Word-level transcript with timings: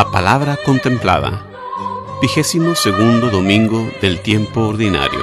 La 0.00 0.10
palabra 0.10 0.56
contemplada. 0.64 1.46
Vigésimo 2.22 2.74
segundo 2.74 3.28
domingo 3.28 3.86
del 4.00 4.22
tiempo 4.22 4.62
ordinario. 4.62 5.22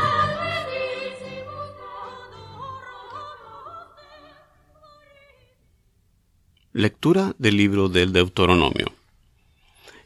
Lectura 6.73 7.33
del 7.39 7.57
libro 7.57 7.89
del 7.89 8.13
Deuteronomio. 8.13 8.93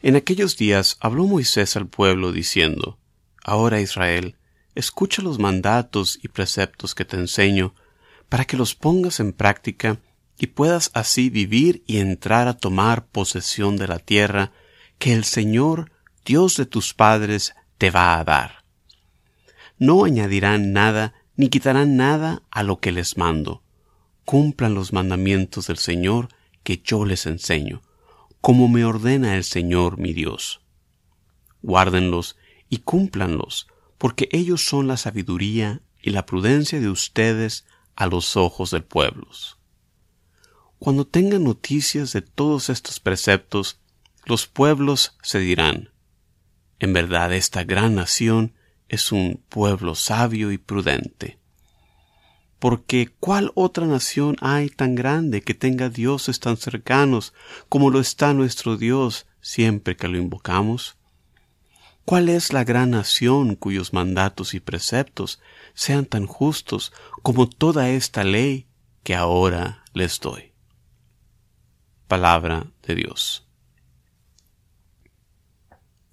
En 0.01 0.15
aquellos 0.15 0.55
días 0.55 0.95
habló 1.01 1.25
Moisés 1.25 1.75
al 1.75 1.87
pueblo 1.87 2.31
diciendo, 2.31 2.97
Ahora 3.43 3.81
Israel, 3.81 4.37
escucha 4.73 5.21
los 5.21 5.37
mandatos 5.37 6.17
y 6.23 6.29
preceptos 6.29 6.95
que 6.95 7.03
te 7.03 7.17
enseño, 7.17 7.75
para 8.29 8.45
que 8.45 8.55
los 8.55 8.73
pongas 8.73 9.19
en 9.19 9.33
práctica 9.33 9.99
y 10.39 10.47
puedas 10.47 10.91
así 10.93 11.29
vivir 11.29 11.83
y 11.87 11.97
entrar 11.97 12.47
a 12.47 12.57
tomar 12.57 13.05
posesión 13.07 13.75
de 13.75 13.89
la 13.89 13.99
tierra 13.99 14.53
que 15.01 15.13
el 15.13 15.23
Señor, 15.23 15.91
Dios 16.25 16.57
de 16.57 16.67
tus 16.67 16.93
padres, 16.93 17.55
te 17.79 17.89
va 17.89 18.19
a 18.19 18.23
dar. 18.23 18.63
No 19.79 20.03
añadirán 20.05 20.73
nada 20.73 21.15
ni 21.35 21.49
quitarán 21.49 21.97
nada 21.97 22.43
a 22.51 22.61
lo 22.61 22.79
que 22.79 22.91
les 22.91 23.17
mando. 23.17 23.63
Cumplan 24.25 24.75
los 24.75 24.93
mandamientos 24.93 25.65
del 25.65 25.79
Señor 25.79 26.29
que 26.61 26.83
yo 26.85 27.03
les 27.03 27.25
enseño, 27.25 27.81
como 28.41 28.67
me 28.67 28.85
ordena 28.85 29.37
el 29.37 29.43
Señor 29.43 29.97
mi 29.97 30.13
Dios. 30.13 30.61
Guárdenlos 31.63 32.37
y 32.69 32.77
cúmplanlos, 32.77 33.65
porque 33.97 34.29
ellos 34.31 34.63
son 34.63 34.87
la 34.87 34.97
sabiduría 34.97 35.81
y 35.99 36.11
la 36.11 36.27
prudencia 36.27 36.79
de 36.79 36.89
ustedes 36.89 37.65
a 37.95 38.05
los 38.05 38.37
ojos 38.37 38.69
del 38.69 38.83
pueblo. 38.83 39.27
Cuando 40.77 41.07
tengan 41.07 41.43
noticias 41.43 42.13
de 42.13 42.21
todos 42.21 42.69
estos 42.69 42.99
preceptos, 42.99 43.81
los 44.25 44.47
pueblos 44.47 45.17
se 45.21 45.39
dirán, 45.39 45.89
en 46.79 46.93
verdad 46.93 47.33
esta 47.33 47.63
gran 47.63 47.95
nación 47.95 48.53
es 48.89 49.11
un 49.11 49.43
pueblo 49.49 49.95
sabio 49.95 50.51
y 50.51 50.57
prudente. 50.57 51.39
Porque 52.59 53.11
¿cuál 53.19 53.51
otra 53.55 53.87
nación 53.87 54.35
hay 54.39 54.69
tan 54.69 54.93
grande 54.95 55.41
que 55.41 55.53
tenga 55.53 55.89
dioses 55.89 56.39
tan 56.39 56.57
cercanos 56.57 57.33
como 57.69 57.89
lo 57.89 57.99
está 57.99 58.33
nuestro 58.33 58.77
Dios 58.77 59.25
siempre 59.41 59.97
que 59.97 60.07
lo 60.07 60.17
invocamos? 60.17 60.97
¿Cuál 62.05 62.29
es 62.29 62.53
la 62.53 62.63
gran 62.63 62.91
nación 62.91 63.55
cuyos 63.55 63.93
mandatos 63.93 64.53
y 64.53 64.59
preceptos 64.59 65.39
sean 65.73 66.05
tan 66.05 66.27
justos 66.27 66.93
como 67.23 67.47
toda 67.47 67.89
esta 67.89 68.23
ley 68.23 68.67
que 69.03 69.15
ahora 69.15 69.83
les 69.93 70.19
doy? 70.19 70.51
palabra 72.11 72.67
de 72.85 72.95
Dios. 72.95 73.47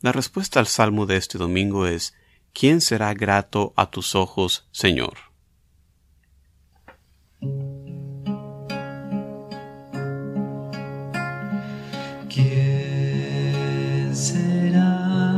La 0.00 0.12
respuesta 0.12 0.60
al 0.60 0.68
salmo 0.68 1.06
de 1.06 1.16
este 1.16 1.38
domingo 1.38 1.84
es 1.84 2.14
¿Quién 2.52 2.80
será 2.80 3.12
grato 3.14 3.72
a 3.74 3.90
tus 3.90 4.14
ojos, 4.14 4.68
Señor? 4.70 5.14
¿Quién 12.32 14.14
será 14.14 15.34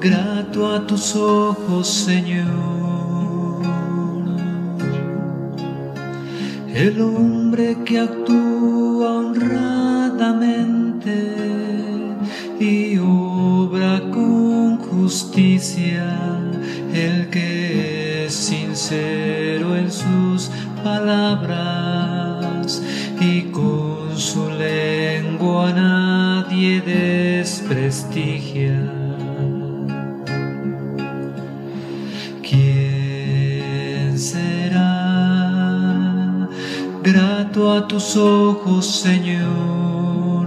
grato 0.00 0.72
a 0.72 0.86
tus 0.86 1.16
ojos, 1.16 1.88
Señor? 1.88 2.46
El 6.72 7.00
hombre 7.00 7.78
que 7.84 7.98
actúa 7.98 9.10
honradamente 9.10 9.85
en 19.76 19.90
sus 19.90 20.50
palabras 20.82 22.82
y 23.20 23.42
con 23.50 24.16
su 24.16 24.48
lengua 24.50 25.72
nadie 25.72 26.80
desprestigia. 26.80 28.96
grato 37.06 37.72
a 37.72 37.86
tus 37.86 38.16
ojos, 38.16 38.84
Señor. 38.84 40.46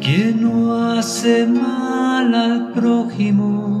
Quien 0.00 0.42
no 0.42 0.74
hace 0.74 1.46
mal 1.46 2.34
al 2.34 2.72
prójimo, 2.72 3.73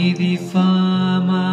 ni 0.00 0.14
difama 0.14 1.44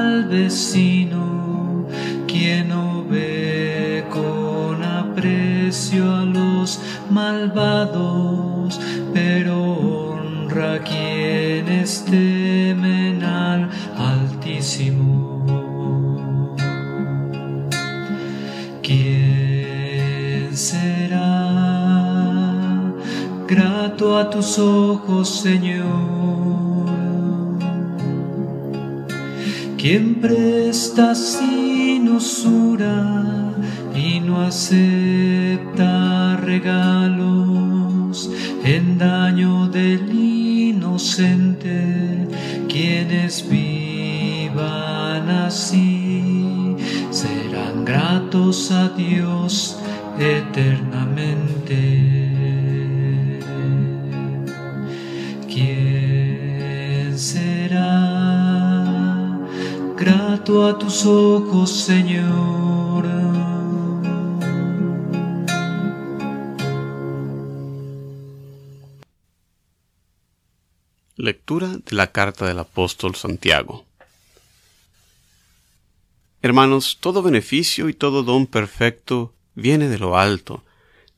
al 0.00 0.24
vecino, 0.24 1.86
quien 2.26 2.68
no 2.68 3.04
ve 3.10 4.04
con 4.10 4.82
aprecio 4.82 6.02
a 6.20 6.24
los 6.24 6.80
malvados, 7.10 8.80
pero 9.12 9.56
honra 9.60 10.74
a 10.74 10.78
quienes 10.78 12.04
temen 12.06 13.22
al 13.22 13.68
Altísimo. 14.12 15.34
grato 23.46 24.18
a 24.18 24.30
tus 24.30 24.58
ojos, 24.58 25.28
Señor. 25.28 26.13
Quien 29.84 30.14
presta 30.14 31.14
sin 31.14 32.08
usura 32.08 33.52
y 33.94 34.18
no 34.18 34.40
acepta 34.40 36.38
regalos 36.38 38.30
en 38.64 38.96
daño 38.96 39.68
del 39.68 40.10
inocente, 40.10 42.16
quienes 42.66 43.46
vivan 43.46 45.28
así 45.28 46.76
serán 47.10 47.84
gratos 47.84 48.70
a 48.70 48.88
Dios 48.88 49.78
eternamente. 50.18 52.24
A 59.96 60.78
tus 60.78 61.06
ojos, 61.06 61.70
Señor. 61.84 63.04
Lectura 71.16 71.68
de 71.68 71.96
la 71.96 72.10
carta 72.10 72.46
del 72.46 72.58
apóstol 72.58 73.14
Santiago. 73.14 73.84
Hermanos, 76.42 76.98
todo 77.00 77.22
beneficio 77.22 77.88
y 77.88 77.94
todo 77.94 78.22
don 78.22 78.46
perfecto 78.46 79.32
viene 79.54 79.88
de 79.88 79.98
lo 79.98 80.18
alto, 80.18 80.64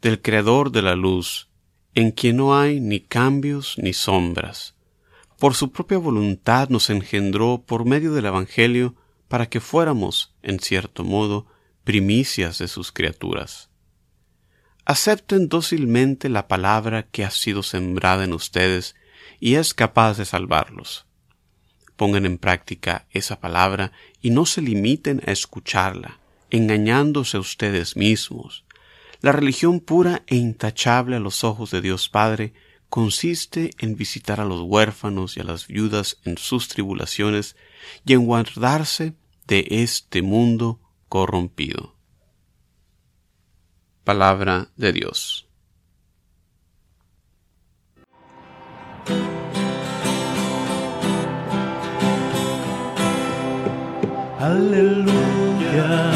del 0.03 0.21
Creador 0.21 0.71
de 0.71 0.83
la 0.83 0.95
luz, 0.95 1.49
en 1.95 2.13
quien 2.13 2.37
no 2.37 2.57
hay 2.57 2.79
ni 2.79 3.01
cambios 3.01 3.77
ni 3.79 3.93
sombras. 3.95 4.76
Por 5.39 5.55
su 5.55 5.71
propia 5.71 5.99
voluntad 5.99 6.71
nos 6.71 6.89
engendró 6.89 7.63
por 7.67 7.85
medio 7.85 8.13
del 8.15 8.27
Evangelio 8.27 8.95
para 9.29 9.47
que 9.47 9.61
fuéramos, 9.61 10.35
en 10.43 10.61
cierto 10.61 11.05
modo, 11.05 11.47
primicias 11.85 12.59
de 12.59 12.69
sus 12.69 12.91
criaturas. 12.91 13.69
Acepten 14.87 15.49
dócilmente 15.49 16.29
la 16.29 16.49
palabra 16.49 17.03
que 17.03 17.25
ha 17.25 17.31
sido 17.31 17.63
sembrada 17.63 18.25
en 18.25 18.33
ustedes 18.33 18.95
y 19.39 19.57
es 19.57 19.75
capaz 19.75 20.17
de 20.17 20.25
salvarlos. 20.25 21.07
Pongan 21.97 22.25
en 22.25 22.39
práctica 22.39 23.07
esa 23.11 23.41
palabra 23.41 23.93
y 24.23 24.31
no 24.31 24.47
se 24.47 24.63
limiten 24.63 25.21
a 25.27 25.33
escucharla, 25.33 26.19
engañándose 26.51 27.37
a 27.37 27.41
ustedes 27.41 27.97
mismos. 27.97 28.65
La 29.21 29.33
religión 29.33 29.81
pura 29.81 30.23
e 30.27 30.37
intachable 30.37 31.17
a 31.17 31.21
los 31.21 31.45
ojos 31.45 31.71
de 31.71 31.81
Dios 31.81 32.09
Padre 32.09 32.55
consiste 32.97 33.73
en 33.77 33.95
visitar 33.95 34.41
a 34.41 34.47
los 34.47 34.63
huérfanos 34.63 35.37
y 35.37 35.41
a 35.41 35.45
las 35.45 35.67
viudas 35.67 36.17
en 36.25 36.39
sus 36.39 36.69
tribulaciones 36.69 37.55
y 38.07 38.15
en 38.15 38.25
guardarse 38.25 39.13
de 39.47 39.67
este 39.69 40.23
mundo 40.23 40.81
corrompido. 41.11 41.95
Palabra 44.03 44.71
de 44.77 44.95
Dios. 44.95 45.47
Aleluya. 54.41 56.16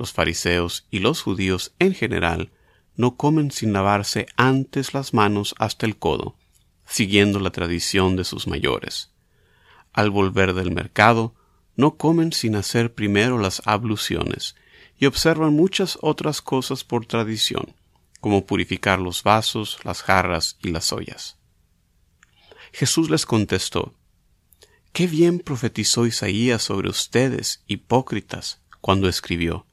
Los 0.00 0.14
fariseos 0.14 0.86
y 0.90 1.00
los 1.00 1.20
judíos 1.20 1.74
en 1.78 1.92
general 1.92 2.52
no 2.96 3.18
comen 3.18 3.50
sin 3.50 3.74
lavarse 3.74 4.28
antes 4.36 4.94
las 4.94 5.12
manos 5.12 5.54
hasta 5.58 5.84
el 5.84 5.98
codo, 5.98 6.38
siguiendo 6.86 7.38
la 7.38 7.50
tradición 7.50 8.16
de 8.16 8.24
sus 8.24 8.46
mayores. 8.46 9.12
Al 9.92 10.08
volver 10.08 10.54
del 10.54 10.70
mercado, 10.70 11.34
no 11.76 11.98
comen 11.98 12.32
sin 12.32 12.56
hacer 12.56 12.94
primero 12.94 13.36
las 13.36 13.60
abluciones, 13.66 14.56
y 14.96 15.04
observan 15.04 15.52
muchas 15.52 15.98
otras 16.00 16.40
cosas 16.40 16.82
por 16.82 17.04
tradición, 17.04 17.74
como 18.22 18.46
purificar 18.46 19.00
los 19.00 19.22
vasos, 19.22 19.80
las 19.84 20.00
jarras 20.00 20.56
y 20.62 20.70
las 20.70 20.94
ollas. 20.94 21.36
Jesús 22.72 23.10
les 23.10 23.26
contestó, 23.26 23.92
Qué 24.94 25.06
bien 25.06 25.40
profetizó 25.40 26.06
Isaías 26.06 26.62
sobre 26.62 26.88
ustedes, 26.88 27.62
hipócritas, 27.66 28.62
cuando 28.80 29.06
escribió, 29.06 29.66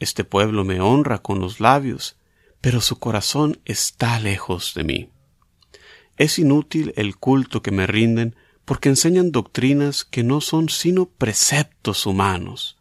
Este 0.00 0.24
pueblo 0.24 0.64
me 0.64 0.80
honra 0.80 1.18
con 1.18 1.40
los 1.40 1.60
labios, 1.60 2.16
pero 2.62 2.80
su 2.80 2.98
corazón 2.98 3.60
está 3.66 4.18
lejos 4.18 4.72
de 4.74 4.84
mí. 4.84 5.10
Es 6.16 6.38
inútil 6.38 6.92
el 6.96 7.16
culto 7.16 7.62
que 7.62 7.70
me 7.70 7.86
rinden 7.86 8.34
porque 8.64 8.88
enseñan 8.88 9.30
doctrinas 9.30 10.04
que 10.04 10.22
no 10.22 10.40
son 10.40 10.68
sino 10.70 11.06
preceptos 11.06 12.06
humanos. 12.06 12.78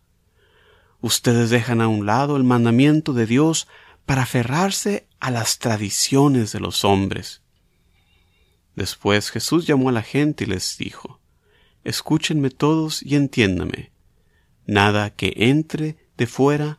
Ustedes 1.01 1.49
dejan 1.49 1.81
a 1.81 1.87
un 1.87 2.05
lado 2.05 2.37
el 2.37 2.43
mandamiento 2.43 3.13
de 3.13 3.25
Dios 3.25 3.67
para 4.05 4.23
aferrarse 4.23 5.07
a 5.19 5.29
las 5.29 5.59
tradiciones 5.59 6.51
de 6.51 6.59
los 6.61 6.85
hombres. 6.85 7.41
Después 8.75 9.29
Jesús 9.29 9.67
llamó 9.67 9.89
a 9.89 9.93
la 9.93 10.03
gente 10.03 10.45
y 10.45 10.47
les 10.47 10.77
dijo, 10.77 11.19
Escúchenme 11.83 12.49
todos 12.49 13.03
y 13.03 13.15
entiéndame. 13.15 13.91
Nada 14.65 15.09
que 15.09 15.33
entre 15.35 15.97
de 16.17 16.27
fuera 16.27 16.78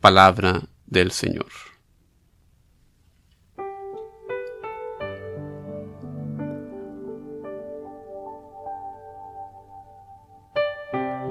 Palabra 0.00 0.62
del 0.86 1.10
Señor. 1.10 1.46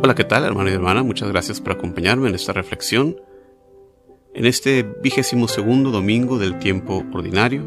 Hola, 0.04 0.16
¿qué 0.16 0.25
tal, 0.25 0.44
hermano 0.44 0.69
y 0.69 0.74
hermana? 0.74 1.02
Muchas 1.02 1.30
gracias 1.30 1.62
por 1.62 1.74
acompañarme 1.74 2.28
en 2.28 2.36
esta 2.36 2.52
reflexión. 2.52 3.16
En 4.34 4.46
este 4.46 4.84
vigésimo 4.84 5.48
segundo 5.48 5.90
domingo 5.90 6.38
del 6.38 6.60
tiempo 6.60 7.06
ordinario, 7.14 7.64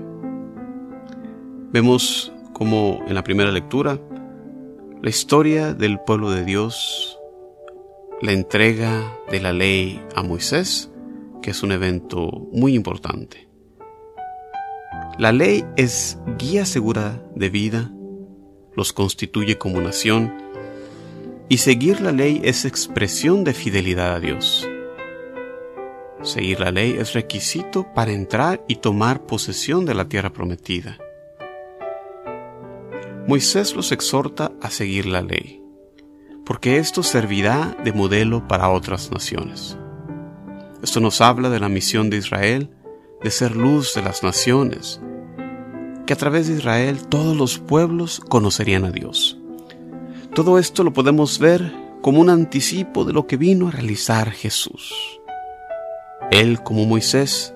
vemos 1.73 2.31
como 2.53 3.03
en 3.09 3.15
la 3.15 3.25
primera 3.25 3.51
lectura 3.51 3.99
la 5.03 5.09
historia 5.09 5.73
del 5.73 5.99
pueblo 5.99 6.31
de 6.31 6.45
Dios, 6.45 7.19
la 8.21 8.33
entrega 8.33 9.19
de 9.31 9.41
la 9.41 9.53
ley 9.55 10.03
a 10.15 10.23
Moisés, 10.23 10.90
que 11.41 11.51
es 11.51 11.63
un 11.63 11.73
evento 11.73 12.49
muy 12.53 12.75
importante. 12.75 13.49
La 15.19 15.33
ley 15.33 15.65
es 15.77 16.19
guía 16.39 16.65
segura 16.65 17.23
de 17.35 17.51
vida, 17.51 17.91
los 18.75 18.93
constituye 18.93 19.59
como 19.59 19.81
nación, 19.81 20.33
y 21.49 21.59
seguir 21.59 22.01
la 22.01 22.13
ley 22.13 22.41
es 22.45 22.65
expresión 22.65 23.45
de 23.45 23.53
fidelidad 23.53 24.15
a 24.15 24.21
Dios. 24.21 24.69
Seguir 26.23 26.61
la 26.61 26.71
ley 26.71 26.97
es 26.99 27.13
requisito 27.13 27.93
para 27.93 28.13
entrar 28.13 28.65
y 28.69 28.77
tomar 28.77 29.27
posesión 29.27 29.85
de 29.85 29.95
la 29.95 30.09
tierra 30.09 30.33
prometida. 30.33 30.99
Moisés 33.27 33.75
los 33.75 33.93
exhorta 33.93 34.53
a 34.61 34.71
seguir 34.71 35.07
la 35.07 35.23
ley, 35.23 35.63
porque 36.45 36.79
esto 36.79 37.03
servirá 37.03 37.77
de 37.85 37.93
modelo 37.93 38.47
para 38.49 38.71
otras 38.71 39.11
naciones. 39.11 39.77
Esto 40.83 41.01
nos 41.01 41.21
habla 41.21 41.51
de 41.51 41.61
la 41.61 41.69
misión 41.69 42.09
de 42.11 42.17
Israel 42.17 42.71
de 43.23 43.31
ser 43.31 43.55
luz 43.55 43.95
de 43.95 44.03
las 44.03 44.23
naciones, 44.23 45.01
que 46.07 46.15
a 46.15 46.17
través 46.17 46.49
de 46.49 46.55
Israel 46.55 47.07
todos 47.07 47.37
los 47.37 47.59
pueblos 47.59 48.21
conocerían 48.29 48.85
a 48.85 48.91
Dios. 48.91 49.39
Todo 50.35 50.59
esto 50.59 50.83
lo 50.83 50.93
podemos 50.93 51.39
ver 51.39 51.73
como 52.01 52.21
un 52.21 52.31
anticipo 52.31 53.05
de 53.05 53.13
lo 53.13 53.27
que 53.27 53.37
vino 53.37 53.69
a 53.69 53.73
realizar 53.73 54.31
Jesús. 54.31 54.95
Él, 56.31 56.63
como 56.63 56.87
Moisés, 56.87 57.55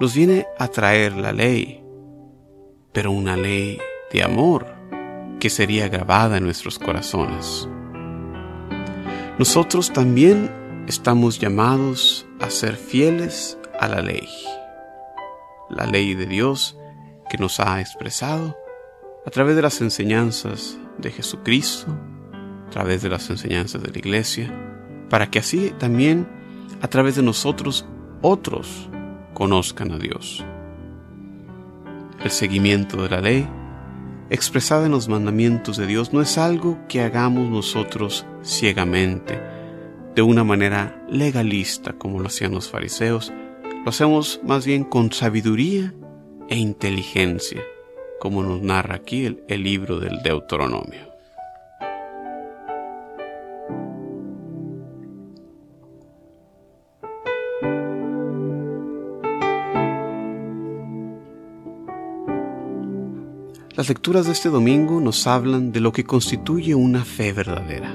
nos 0.00 0.14
viene 0.14 0.46
a 0.58 0.68
traer 0.68 1.16
la 1.16 1.32
ley, 1.32 1.82
pero 2.92 3.10
una 3.10 3.36
ley 3.36 3.78
de 4.12 4.22
amor 4.22 4.66
que 5.40 5.50
sería 5.50 5.88
grabada 5.88 6.36
en 6.36 6.44
nuestros 6.44 6.78
corazones. 6.78 7.68
Nosotros 9.38 9.92
también 9.92 10.50
estamos 10.86 11.40
llamados 11.40 12.26
a 12.44 12.50
ser 12.50 12.76
fieles 12.76 13.58
a 13.80 13.88
la 13.88 14.02
ley, 14.02 14.28
la 15.70 15.86
ley 15.86 16.14
de 16.14 16.26
Dios 16.26 16.76
que 17.30 17.38
nos 17.38 17.58
ha 17.58 17.80
expresado 17.80 18.54
a 19.24 19.30
través 19.30 19.56
de 19.56 19.62
las 19.62 19.80
enseñanzas 19.80 20.78
de 20.98 21.10
Jesucristo, 21.10 21.86
a 22.66 22.70
través 22.70 23.00
de 23.00 23.08
las 23.08 23.30
enseñanzas 23.30 23.82
de 23.82 23.90
la 23.90 23.98
Iglesia, 23.98 24.54
para 25.08 25.30
que 25.30 25.38
así 25.38 25.72
también 25.78 26.28
a 26.82 26.88
través 26.88 27.16
de 27.16 27.22
nosotros 27.22 27.86
otros 28.20 28.90
conozcan 29.32 29.92
a 29.92 29.98
Dios. 29.98 30.44
El 32.22 32.30
seguimiento 32.30 33.02
de 33.02 33.08
la 33.08 33.22
ley, 33.22 33.48
expresada 34.28 34.84
en 34.84 34.92
los 34.92 35.08
mandamientos 35.08 35.78
de 35.78 35.86
Dios, 35.86 36.12
no 36.12 36.20
es 36.20 36.36
algo 36.36 36.78
que 36.88 37.00
hagamos 37.00 37.48
nosotros 37.48 38.26
ciegamente, 38.42 39.40
de 40.14 40.22
una 40.22 40.44
manera 40.44 41.04
legalista 41.08 41.92
como 41.92 42.20
lo 42.20 42.28
hacían 42.28 42.52
los 42.52 42.70
fariseos, 42.70 43.32
lo 43.84 43.88
hacemos 43.88 44.40
más 44.44 44.64
bien 44.64 44.84
con 44.84 45.12
sabiduría 45.12 45.92
e 46.48 46.56
inteligencia 46.56 47.62
como 48.20 48.42
nos 48.42 48.62
narra 48.62 48.96
aquí 48.96 49.26
el, 49.26 49.44
el 49.48 49.62
libro 49.62 50.00
del 50.00 50.22
Deuteronomio. 50.22 51.14
Las 63.76 63.88
lecturas 63.88 64.24
de 64.24 64.32
este 64.32 64.48
domingo 64.50 65.00
nos 65.00 65.26
hablan 65.26 65.72
de 65.72 65.80
lo 65.80 65.92
que 65.92 66.04
constituye 66.04 66.76
una 66.76 67.04
fe 67.04 67.32
verdadera, 67.32 67.92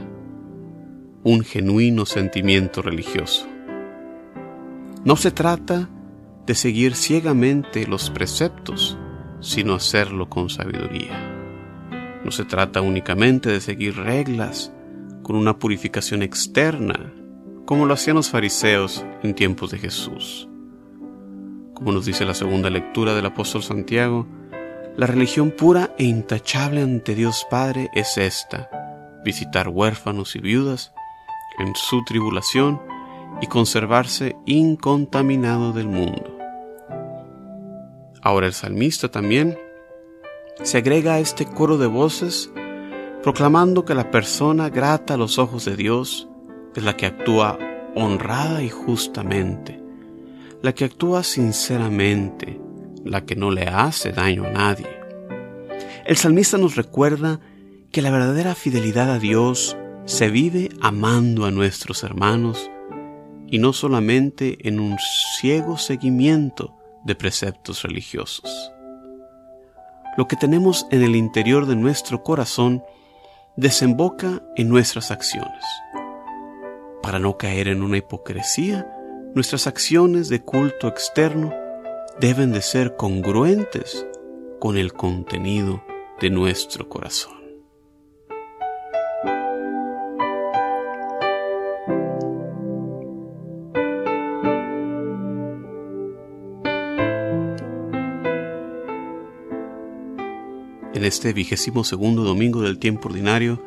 un 1.24 1.42
genuino 1.42 2.06
sentimiento 2.06 2.82
religioso. 2.82 3.48
No 5.04 5.16
se 5.16 5.32
trata 5.32 5.90
de 6.46 6.56
seguir 6.56 6.96
ciegamente 6.96 7.88
los 7.88 8.10
preceptos 8.10 8.98
sino 9.42 9.74
hacerlo 9.74 10.30
con 10.30 10.50
sabiduría. 10.50 11.18
No 12.24 12.32
se 12.32 12.46
trata 12.46 12.82
únicamente 12.82 13.50
de 13.50 13.62
seguir 13.62 13.96
reglas 13.96 14.72
con 15.24 15.36
una 15.36 15.58
purificación 15.58 16.24
externa, 16.24 17.14
como 17.66 17.86
lo 17.86 17.94
hacían 17.94 18.18
los 18.18 18.30
fariseos 18.30 19.06
en 19.24 19.34
tiempos 19.34 19.72
de 19.72 19.78
Jesús. 19.78 20.48
Como 21.74 21.92
nos 21.92 22.06
dice 22.06 22.26
la 22.26 22.34
segunda 22.34 22.70
lectura 22.70 23.14
del 23.14 23.26
apóstol 23.26 23.64
Santiago, 23.64 24.28
la 24.98 25.08
religión 25.08 25.52
pura 25.52 25.94
e 25.98 26.04
intachable 26.04 26.82
ante 26.82 27.16
Dios 27.16 27.48
Padre 27.50 27.90
es 27.94 28.18
esta, 28.18 28.70
visitar 29.24 29.70
huérfanos 29.70 30.36
y 30.36 30.40
viudas 30.40 30.94
en 31.60 31.76
su 31.76 32.04
tribulación 32.04 32.82
y 33.42 33.48
conservarse 33.48 34.36
incontaminado 34.46 35.74
del 35.74 35.88
mundo. 35.88 36.38
Ahora 38.22 38.48
el 38.48 38.54
salmista 38.54 39.10
también 39.10 39.58
se 40.64 40.78
agrega 40.78 41.14
a 41.14 41.20
este 41.20 41.46
coro 41.46 41.78
de 41.78 41.88
voces 41.88 42.52
proclamando 43.24 43.86
que 43.86 43.96
la 43.96 44.12
persona 44.12 44.70
grata 44.70 45.14
a 45.14 45.18
los 45.18 45.38
ojos 45.38 45.66
de 45.66 45.76
Dios 45.76 46.28
es 46.76 46.84
la 46.84 46.96
que 46.96 47.06
actúa 47.06 47.58
honrada 47.96 48.64
y 48.64 48.70
justamente, 48.70 49.82
la 50.62 50.74
que 50.74 50.86
actúa 50.86 51.24
sinceramente, 51.24 52.60
la 53.04 53.26
que 53.26 53.36
no 53.36 53.52
le 53.52 53.68
hace 53.68 54.12
daño 54.12 54.46
a 54.46 54.52
nadie. 54.52 54.88
El 56.06 56.18
salmista 56.18 56.58
nos 56.58 56.76
recuerda 56.76 57.40
que 57.92 58.02
la 58.02 58.12
verdadera 58.12 58.56
fidelidad 58.56 59.12
a 59.12 59.20
Dios 59.20 59.78
se 60.10 60.28
vive 60.32 60.70
amando 60.82 61.46
a 61.46 61.52
nuestros 61.52 62.04
hermanos 62.04 62.72
y 63.46 63.60
no 63.60 63.74
solamente 63.74 64.68
en 64.68 64.80
un 64.80 64.98
ciego 65.40 65.78
seguimiento 65.78 66.76
de 67.06 67.14
preceptos 67.14 67.84
religiosos. 67.84 68.72
Lo 70.18 70.28
que 70.28 70.36
tenemos 70.36 70.88
en 70.90 71.04
el 71.04 71.16
interior 71.16 71.68
de 71.68 71.76
nuestro 71.76 72.24
corazón 72.24 72.84
desemboca 73.56 74.42
en 74.56 74.68
nuestras 74.68 75.12
acciones. 75.12 75.64
Para 77.04 77.20
no 77.20 77.38
caer 77.38 77.68
en 77.68 77.84
una 77.84 77.98
hipocresía, 77.98 78.92
nuestras 79.36 79.68
acciones 79.68 80.28
de 80.28 80.42
culto 80.42 80.88
externo 80.88 81.54
deben 82.20 82.52
de 82.52 82.64
ser 82.64 82.96
congruentes 82.96 84.08
con 84.60 84.76
el 84.76 84.92
contenido 84.92 85.84
de 86.20 86.32
nuestro 86.32 86.90
corazón. 86.90 87.39
En 101.00 101.06
este 101.06 101.32
vigésimo 101.32 101.86
segundo 101.86 102.26
domingo 102.26 102.62
del 102.62 102.78
tiempo 102.78 103.08
ordinario, 103.08 103.64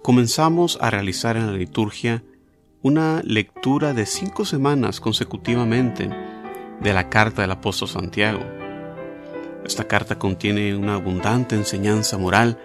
comenzamos 0.00 0.78
a 0.80 0.88
realizar 0.88 1.36
en 1.36 1.46
la 1.46 1.52
liturgia 1.52 2.22
una 2.80 3.20
lectura 3.22 3.92
de 3.92 4.06
cinco 4.06 4.46
semanas 4.46 4.98
consecutivamente 4.98 6.08
de 6.80 6.92
la 6.94 7.10
carta 7.10 7.42
del 7.42 7.50
apóstol 7.50 7.88
Santiago. 7.88 8.40
Esta 9.62 9.86
carta 9.86 10.18
contiene 10.18 10.74
una 10.74 10.94
abundante 10.94 11.54
enseñanza 11.54 12.16
moral 12.16 12.58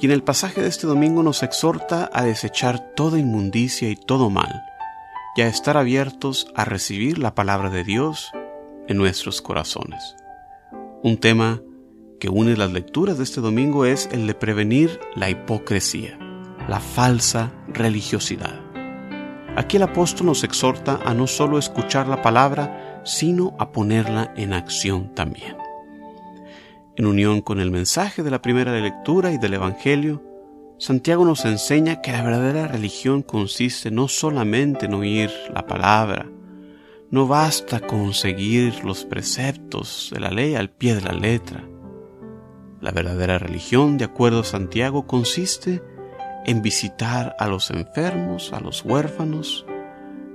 y 0.00 0.06
en 0.06 0.10
el 0.10 0.24
pasaje 0.24 0.62
de 0.62 0.68
este 0.68 0.88
domingo 0.88 1.22
nos 1.22 1.44
exhorta 1.44 2.10
a 2.12 2.24
desechar 2.24 2.94
toda 2.96 3.20
inmundicia 3.20 3.90
y 3.90 3.94
todo 3.94 4.28
mal 4.28 4.60
y 5.36 5.42
a 5.42 5.46
estar 5.46 5.76
abiertos 5.76 6.48
a 6.56 6.64
recibir 6.64 7.18
la 7.18 7.36
palabra 7.36 7.70
de 7.70 7.84
Dios 7.84 8.32
en 8.88 8.96
nuestros 8.96 9.40
corazones. 9.40 10.16
Un 11.04 11.16
tema 11.16 11.60
que 12.24 12.30
une 12.30 12.56
las 12.56 12.72
lecturas 12.72 13.18
de 13.18 13.24
este 13.24 13.42
domingo 13.42 13.84
es 13.84 14.08
el 14.10 14.26
de 14.26 14.32
prevenir 14.32 14.98
la 15.14 15.28
hipocresía, 15.28 16.18
la 16.70 16.80
falsa 16.80 17.52
religiosidad. 17.68 18.62
Aquí 19.56 19.76
el 19.76 19.82
apóstol 19.82 20.28
nos 20.28 20.42
exhorta 20.42 21.00
a 21.04 21.12
no 21.12 21.26
solo 21.26 21.58
escuchar 21.58 22.08
la 22.08 22.22
palabra, 22.22 23.02
sino 23.04 23.54
a 23.58 23.72
ponerla 23.72 24.32
en 24.38 24.54
acción 24.54 25.14
también. 25.14 25.58
En 26.96 27.04
unión 27.04 27.42
con 27.42 27.60
el 27.60 27.70
mensaje 27.70 28.22
de 28.22 28.30
la 28.30 28.40
primera 28.40 28.72
lectura 28.72 29.30
y 29.30 29.36
del 29.36 29.52
Evangelio, 29.52 30.22
Santiago 30.78 31.26
nos 31.26 31.44
enseña 31.44 32.00
que 32.00 32.12
la 32.12 32.22
verdadera 32.22 32.68
religión 32.68 33.20
consiste 33.20 33.90
no 33.90 34.08
solamente 34.08 34.86
en 34.86 34.94
oír 34.94 35.30
la 35.52 35.66
palabra, 35.66 36.26
no 37.10 37.28
basta 37.28 37.80
con 37.80 38.14
seguir 38.14 38.82
los 38.82 39.04
preceptos 39.04 40.08
de 40.10 40.20
la 40.20 40.30
ley 40.30 40.54
al 40.54 40.70
pie 40.70 40.94
de 40.94 41.02
la 41.02 41.12
letra, 41.12 41.62
la 42.84 42.92
verdadera 42.92 43.38
religión, 43.38 43.96
de 43.96 44.04
acuerdo 44.04 44.40
a 44.40 44.44
Santiago, 44.44 45.06
consiste 45.06 45.82
en 46.44 46.60
visitar 46.60 47.34
a 47.38 47.48
los 47.48 47.70
enfermos, 47.70 48.52
a 48.52 48.60
los 48.60 48.84
huérfanos 48.84 49.64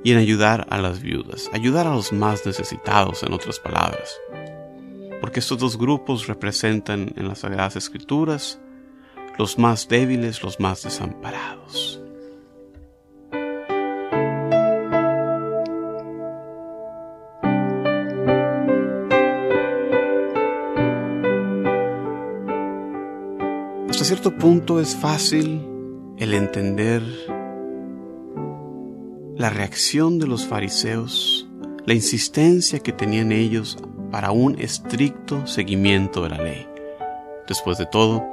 y 0.04 0.14
en 0.14 0.18
ayudar 0.18 0.66
a 0.72 0.80
las 0.80 1.00
viudas, 1.00 1.48
ayudar 1.54 1.86
a 1.86 1.94
los 1.94 2.12
más 2.12 2.48
necesitados, 2.48 3.22
en 3.22 3.34
otras 3.34 3.60
palabras. 3.60 4.18
Porque 5.22 5.42
estos 5.42 5.60
dos 5.60 5.78
grupos 5.78 6.26
representan 6.26 7.14
en 7.16 7.28
las 7.28 7.40
Sagradas 7.40 7.76
Escrituras 7.76 8.60
los 9.38 9.60
más 9.60 9.88
débiles, 9.88 10.42
los 10.42 10.60
más 10.60 10.82
desamparados. 10.82 11.89
Cierto 24.10 24.36
punto 24.36 24.80
es 24.80 24.96
fácil 24.96 25.62
el 26.18 26.34
entender 26.34 27.04
la 29.38 29.52
reacción 29.52 30.18
de 30.18 30.26
los 30.26 30.48
fariseos, 30.48 31.48
la 31.86 31.94
insistencia 31.94 32.80
que 32.80 32.92
tenían 32.92 33.32
ellos 33.32 33.78
para 34.10 34.32
un 34.32 34.60
estricto 34.60 35.46
seguimiento 35.46 36.24
de 36.24 36.30
la 36.30 36.42
ley. 36.42 36.68
Después 37.48 37.78
de 37.78 37.86
todo, 37.86 38.24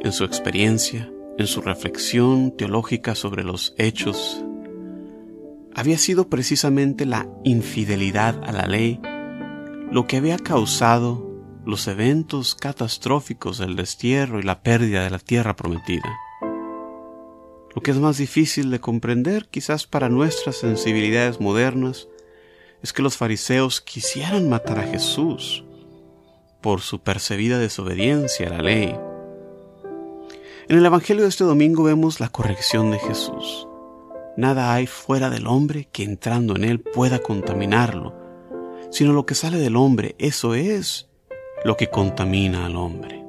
en 0.00 0.12
su 0.12 0.24
experiencia, 0.24 1.12
en 1.36 1.46
su 1.46 1.60
reflexión 1.60 2.56
teológica 2.56 3.14
sobre 3.14 3.44
los 3.44 3.74
hechos, 3.76 4.42
había 5.74 5.98
sido 5.98 6.30
precisamente 6.30 7.04
la 7.04 7.28
infidelidad 7.44 8.42
a 8.44 8.52
la 8.52 8.66
ley 8.66 8.98
lo 9.90 10.06
que 10.06 10.16
había 10.16 10.38
causado 10.38 11.31
los 11.64 11.86
eventos 11.86 12.54
catastróficos 12.54 13.58
del 13.58 13.76
destierro 13.76 14.40
y 14.40 14.42
la 14.42 14.62
pérdida 14.62 15.04
de 15.04 15.10
la 15.10 15.18
tierra 15.18 15.54
prometida. 15.54 16.18
Lo 17.74 17.82
que 17.82 17.90
es 17.90 17.98
más 17.98 18.18
difícil 18.18 18.70
de 18.70 18.80
comprender 18.80 19.48
quizás 19.48 19.86
para 19.86 20.08
nuestras 20.08 20.56
sensibilidades 20.56 21.40
modernas 21.40 22.08
es 22.82 22.92
que 22.92 23.02
los 23.02 23.16
fariseos 23.16 23.80
quisieran 23.80 24.48
matar 24.48 24.80
a 24.80 24.86
Jesús 24.86 25.64
por 26.60 26.80
su 26.80 27.00
percibida 27.00 27.58
desobediencia 27.58 28.48
a 28.48 28.50
la 28.50 28.62
ley. 28.62 28.96
En 30.68 30.78
el 30.78 30.86
Evangelio 30.86 31.22
de 31.22 31.28
este 31.28 31.44
domingo 31.44 31.82
vemos 31.82 32.20
la 32.20 32.28
corrección 32.28 32.90
de 32.90 32.98
Jesús. 32.98 33.66
Nada 34.36 34.72
hay 34.72 34.86
fuera 34.86 35.30
del 35.30 35.46
hombre 35.46 35.88
que 35.92 36.04
entrando 36.04 36.56
en 36.56 36.64
él 36.64 36.80
pueda 36.80 37.20
contaminarlo, 37.20 38.14
sino 38.90 39.12
lo 39.12 39.26
que 39.26 39.34
sale 39.34 39.58
del 39.58 39.76
hombre, 39.76 40.14
eso 40.18 40.54
es 40.54 41.11
lo 41.64 41.76
que 41.76 41.88
contamina 41.88 42.66
al 42.66 42.76
hombre. 42.76 43.24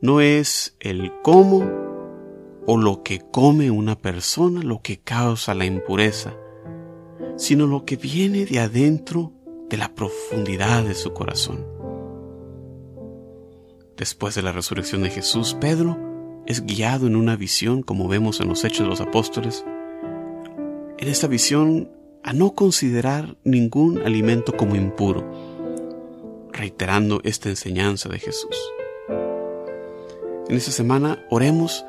No 0.00 0.20
es 0.20 0.76
el 0.80 1.12
cómo 1.22 1.64
o 2.66 2.76
lo 2.76 3.02
que 3.02 3.20
come 3.20 3.70
una 3.70 3.96
persona 3.96 4.62
lo 4.62 4.82
que 4.82 5.00
causa 5.00 5.54
la 5.54 5.64
impureza, 5.64 6.34
sino 7.36 7.66
lo 7.66 7.84
que 7.84 7.96
viene 7.96 8.44
de 8.44 8.60
adentro 8.60 9.32
de 9.68 9.76
la 9.76 9.94
profundidad 9.94 10.84
de 10.84 10.94
su 10.94 11.12
corazón. 11.12 11.66
Después 13.96 14.34
de 14.34 14.42
la 14.42 14.52
resurrección 14.52 15.02
de 15.02 15.10
Jesús, 15.10 15.56
Pedro 15.60 15.98
es 16.46 16.64
guiado 16.64 17.06
en 17.06 17.16
una 17.16 17.36
visión, 17.36 17.82
como 17.82 18.06
vemos 18.06 18.40
en 18.40 18.48
los 18.48 18.64
Hechos 18.64 18.80
de 18.80 18.90
los 18.90 19.00
Apóstoles, 19.00 19.64
en 20.98 21.08
esta 21.08 21.26
visión 21.26 21.90
a 22.22 22.32
no 22.32 22.54
considerar 22.54 23.36
ningún 23.44 23.98
alimento 23.98 24.56
como 24.56 24.76
impuro, 24.76 25.24
reiterando 26.58 27.20
esta 27.24 27.48
enseñanza 27.48 28.08
de 28.08 28.18
Jesús. 28.18 28.56
En 30.48 30.56
esta 30.56 30.72
semana 30.72 31.24
oremos 31.30 31.84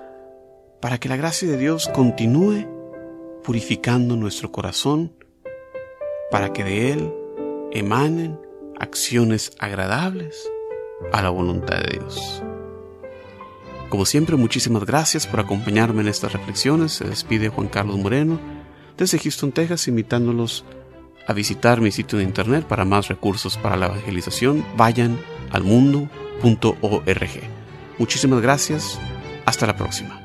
para 0.80 1.00
que 1.00 1.10
la 1.10 1.18
gracia 1.18 1.50
de 1.50 1.58
Dios 1.58 1.90
continúe 1.94 2.68
purificando 3.44 4.16
nuestro 4.16 4.52
corazón, 4.52 5.14
para 6.30 6.54
que 6.54 6.64
de 6.64 6.92
Él 6.92 7.14
emanen 7.72 8.40
acciones 8.80 9.52
agradables 9.60 10.50
a 11.12 11.22
la 11.22 11.30
voluntad 11.30 11.80
de 11.80 11.98
Dios. 12.00 12.44
Como 13.90 14.06
siempre, 14.06 14.36
muchísimas 14.36 14.86
gracias 14.86 15.26
por 15.26 15.40
acompañarme 15.40 16.02
en 16.02 16.10
estas 16.10 16.32
reflexiones. 16.32 16.92
Se 16.92 17.06
despide 17.06 17.50
Juan 17.50 17.70
Carlos 17.70 17.98
Moreno 17.98 18.40
desde 18.98 19.18
Houston, 19.18 19.52
Texas, 19.52 19.88
invitándolos 19.88 20.64
a 21.30 21.34
visitar 21.34 21.80
mi 21.80 21.92
sitio 21.92 22.18
de 22.18 22.24
internet 22.24 22.66
para 22.66 22.86
más 22.86 23.08
recursos 23.08 23.56
para 23.58 23.78
la 23.78 23.86
evangelización, 23.86 24.66
vayan 24.76 25.20
al 25.52 25.64
mundo.org. 25.64 27.30
Muchísimas 28.00 28.42
gracias. 28.42 29.00
Hasta 29.46 29.68
la 29.68 29.78
próxima. 29.78 30.19